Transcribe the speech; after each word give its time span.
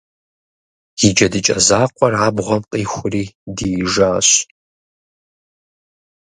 И 1.05 1.09
джэдыкӀэ 1.15 1.57
закъуэр 1.67 2.13
абгъуэм 2.25 2.61
къихури 2.71 3.23
диижащ. 3.55 4.29